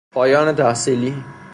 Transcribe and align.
پایان 0.13 0.55
تحصیلی 0.55 1.15